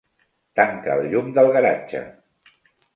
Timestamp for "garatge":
1.59-2.05